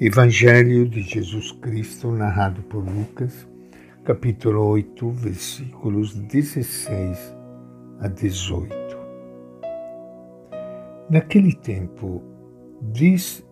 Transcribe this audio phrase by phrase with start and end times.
[0.00, 3.46] Evangelho de Jesus Cristo, narrado por Lucas,
[4.04, 7.36] capítulo 8, versículos 16
[8.00, 8.74] a 18.
[11.08, 12.20] Naquele tempo,
[12.82, 13.46] diz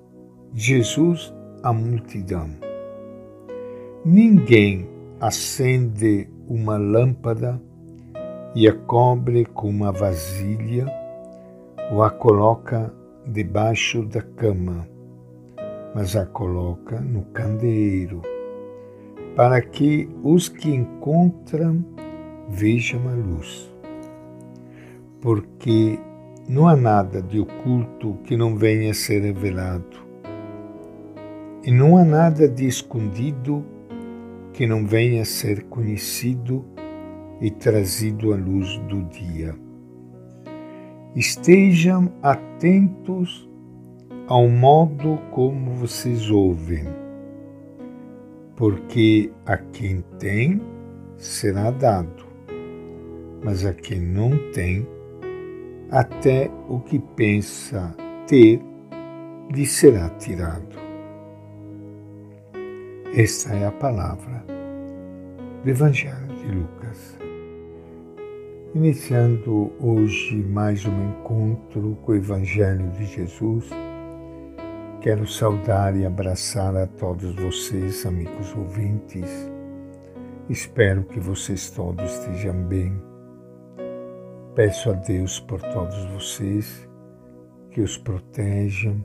[0.53, 1.33] Jesus
[1.63, 2.51] à multidão:
[4.05, 4.89] Ninguém
[5.21, 7.63] acende uma lâmpada
[8.53, 10.87] e a cobre com uma vasilha
[11.93, 12.93] ou a coloca
[13.29, 14.91] debaixo da cama
[15.95, 18.23] mas a coloca no candeeiro,
[19.37, 21.85] para que os que encontram
[22.49, 23.73] vejam a luz.
[25.21, 25.99] Porque
[26.49, 30.03] não há nada de oculto que não venha a ser revelado,
[31.65, 33.65] e não há nada de escondido
[34.53, 36.65] que não venha a ser conhecido
[37.41, 39.55] e trazido à luz do dia.
[41.15, 43.49] Estejam atentos
[44.29, 46.85] ao modo como vocês ouvem,
[48.57, 50.63] porque a quem tem
[51.17, 52.25] será dado,
[53.43, 54.87] mas a quem não tem,
[55.91, 57.95] até o que pensa
[58.27, 58.61] ter
[59.53, 60.81] lhe será tirado.
[63.15, 64.45] Esta é a palavra
[65.63, 67.19] do Evangelho de Lucas.
[68.75, 73.69] Iniciando hoje mais um encontro com o Evangelho de Jesus,
[75.03, 79.29] Quero saudar e abraçar a todos vocês, amigos ouvintes.
[80.49, 83.03] Espero que vocês todos estejam bem.
[84.55, 86.89] Peço a Deus por todos vocês
[87.73, 89.05] que os protejam,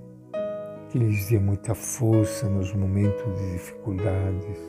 [0.91, 4.59] que lhes dê muita força nos momentos de dificuldades,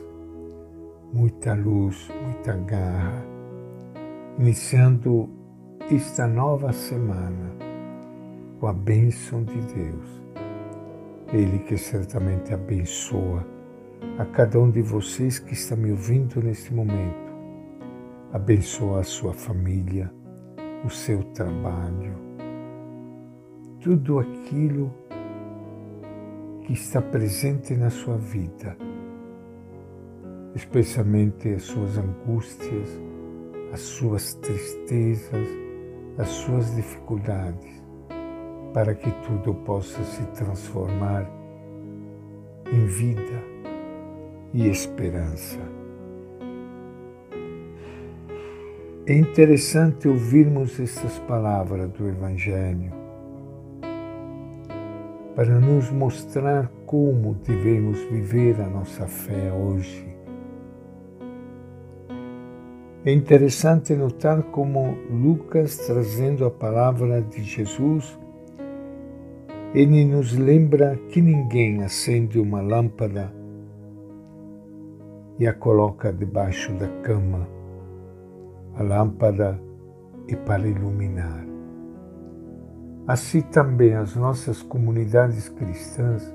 [1.13, 3.23] muita luz, muita garra,
[4.39, 5.29] iniciando
[5.91, 7.55] esta nova semana
[8.59, 10.29] com a bênção de Deus
[11.31, 13.45] ele que certamente abençoa
[14.17, 17.29] a cada um de vocês que está me ouvindo neste momento.
[18.33, 20.11] Abençoa a sua família,
[20.83, 22.15] o seu trabalho,
[23.79, 24.93] tudo aquilo
[26.63, 28.75] que está presente na sua vida,
[30.55, 32.89] especialmente as suas angústias,
[33.71, 35.47] as suas tristezas,
[36.17, 37.78] as suas dificuldades
[38.73, 41.29] para que tudo possa se transformar
[42.71, 43.43] em vida
[44.53, 45.59] e esperança.
[49.05, 52.93] É interessante ouvirmos estas palavras do Evangelho
[55.35, 60.07] para nos mostrar como devemos viver a nossa fé hoje.
[63.05, 68.19] É interessante notar como Lucas, trazendo a palavra de Jesus,
[69.73, 73.31] ele nos lembra que ninguém acende uma lâmpada
[75.37, 77.47] e a coloca debaixo da cama.
[78.75, 79.61] A lâmpada
[80.27, 81.45] é para iluminar.
[83.07, 86.33] Assim também as nossas comunidades cristãs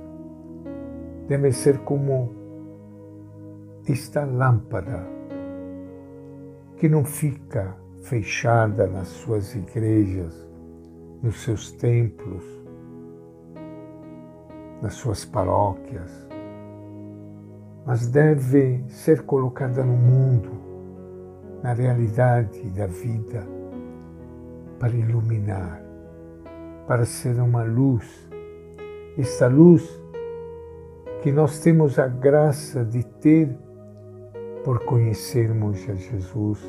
[1.26, 2.32] devem ser como
[3.88, 5.04] esta lâmpada
[6.76, 10.48] que não fica fechada nas suas igrejas,
[11.22, 12.63] nos seus templos,
[14.84, 16.10] nas suas paróquias,
[17.86, 20.50] mas deve ser colocada no mundo,
[21.62, 23.46] na realidade da vida,
[24.78, 25.82] para iluminar,
[26.86, 28.28] para ser uma luz.
[29.16, 29.88] Esta luz
[31.22, 33.56] que nós temos a graça de ter
[34.62, 36.60] por conhecermos a Jesus,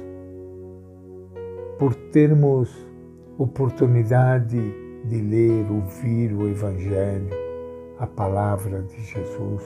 [1.77, 2.73] por termos
[3.37, 4.57] oportunidade
[5.03, 7.44] de ler, ouvir o Evangelho,
[7.97, 9.63] a palavra de Jesus.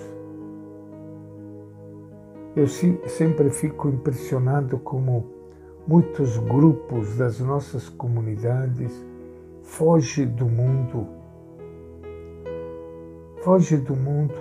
[2.56, 5.26] Eu sempre fico impressionado como
[5.88, 8.94] muitos grupos das nossas comunidades
[9.64, 11.08] fogem do mundo,
[13.42, 14.36] fogem do mundo,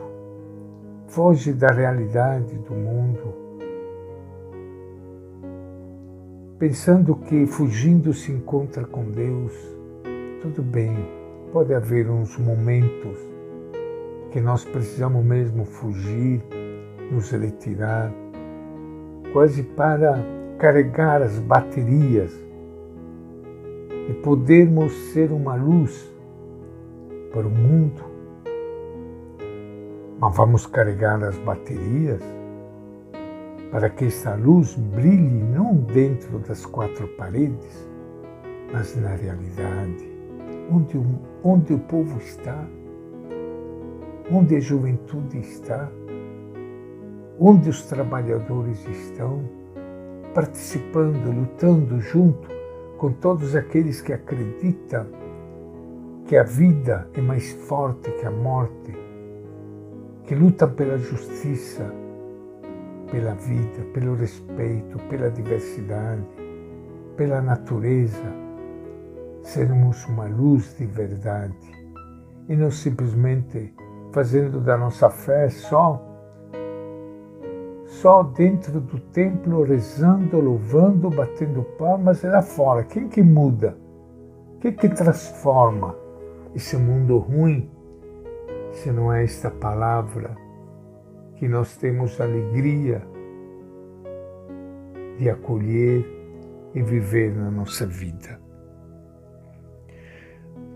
[1.06, 3.34] fogem da realidade do mundo,
[6.58, 9.52] pensando que fugindo se encontra com Deus.
[10.42, 10.94] Tudo bem,
[11.52, 13.37] pode haver uns momentos
[14.30, 16.42] que nós precisamos mesmo fugir,
[17.10, 18.12] nos retirar,
[19.32, 20.18] quase para
[20.58, 22.32] carregar as baterias
[24.08, 26.12] e podermos ser uma luz
[27.32, 28.02] para o mundo.
[30.18, 32.22] Mas vamos carregar as baterias
[33.70, 37.88] para que essa luz brilhe não dentro das quatro paredes,
[38.72, 40.10] mas na realidade,
[40.70, 41.00] onde,
[41.44, 42.66] onde o povo está
[44.30, 45.90] onde a juventude está,
[47.38, 49.42] onde os trabalhadores estão,
[50.34, 52.48] participando, lutando junto
[52.98, 55.06] com todos aqueles que acreditam
[56.26, 58.94] que a vida é mais forte que a morte,
[60.24, 61.90] que lutam pela justiça,
[63.10, 66.26] pela vida, pelo respeito, pela diversidade,
[67.16, 68.30] pela natureza,
[69.42, 71.56] sermos uma luz de verdade
[72.48, 73.72] e não simplesmente
[74.12, 76.04] fazendo da nossa fé só
[77.88, 82.84] só dentro do templo, rezando, louvando, batendo palmas, e lá fora.
[82.84, 83.76] Quem que muda?
[84.60, 85.96] Quem que transforma
[86.54, 87.70] esse mundo ruim
[88.72, 90.36] se não é esta palavra
[91.36, 93.02] que nós temos alegria
[95.18, 96.06] de acolher
[96.74, 98.47] e viver na nossa vida?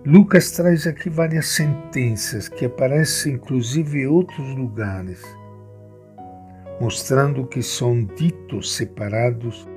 [0.04, 5.22] Lucas traz aqui várias sentenças que aparecem inclusive em outros lugares
[6.82, 9.68] mostrando que são ditos separados,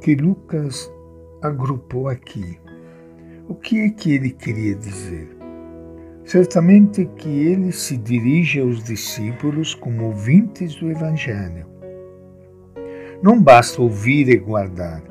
[0.00, 0.92] que Lucas
[1.40, 2.58] agrupou aqui.
[3.48, 5.28] O que é que ele queria dizer?
[6.24, 11.66] Certamente que ele se dirige aos discípulos como ouvintes do Evangelho.
[13.22, 15.04] Não basta ouvir e guardar,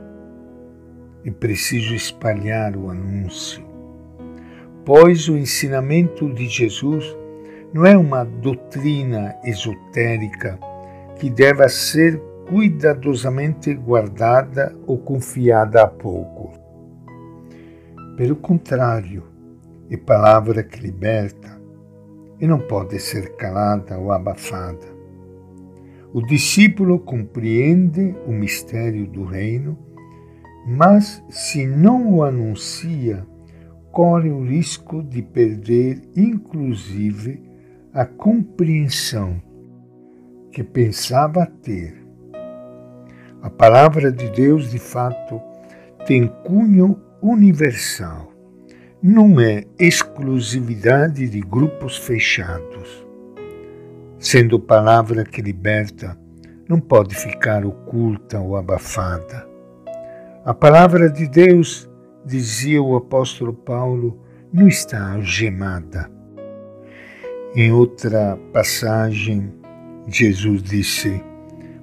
[1.23, 3.64] é preciso espalhar o anúncio,
[4.85, 7.03] pois o ensinamento de Jesus
[7.73, 10.59] não é uma doutrina esotérica
[11.19, 16.53] que deva ser cuidadosamente guardada ou confiada a pouco.
[18.15, 19.23] Pelo contrário,
[19.89, 21.59] é palavra que liberta
[22.39, 24.95] e não pode ser calada ou abafada.
[26.13, 29.77] O discípulo compreende o mistério do reino,
[30.65, 33.25] mas se não o anuncia,
[33.95, 37.41] corre o risco de perder, inclusive,
[37.93, 39.41] a compreensão
[40.51, 41.95] que pensava ter.
[43.41, 45.41] A palavra de Deus, de fato,
[46.05, 48.33] tem cunho universal.
[49.01, 53.07] Não é exclusividade de grupos fechados.
[54.19, 56.19] Sendo palavra que liberta,
[56.67, 59.47] não pode ficar oculta ou abafada.
[60.43, 61.89] A palavra de Deus,
[62.25, 64.19] dizia o apóstolo Paulo,
[64.51, 66.15] não está algemada
[67.57, 69.49] em outra passagem,
[70.09, 71.23] Jesus disse: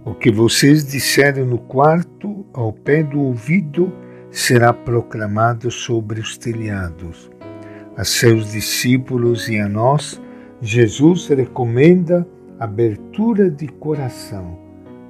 [0.05, 3.91] O que vocês disserem no quarto, ao pé do ouvido,
[4.31, 7.31] será proclamado sobre os telhados.
[7.97, 10.21] A seus discípulos e a nós,
[10.61, 12.29] Jesus recomenda
[12.61, 14.59] abertura de coração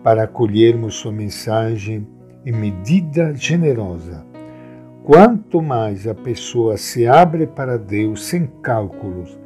[0.05, 2.07] para acolhermos sua mensagem
[2.47, 4.32] em medida generosa.
[5.05, 9.37] Quanto mais a pessoa se abre para Deus sem cálculos,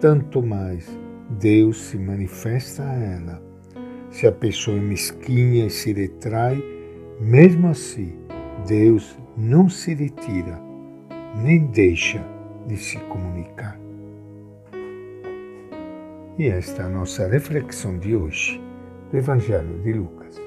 [0.00, 0.88] tanto mais
[1.38, 3.42] Deus se manifesta a ela.
[4.10, 6.60] Se a pessoa é mesquinha e se retrai,
[7.20, 8.18] mesmo assim,
[8.66, 10.60] Deus não se retira,
[11.36, 12.20] nem deixa
[12.66, 13.78] de se comunicar.
[16.36, 18.60] E esta é a nossa reflexão de hoje
[19.12, 20.42] do Evangelho de Lucas.